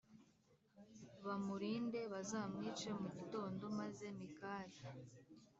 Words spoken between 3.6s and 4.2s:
Maze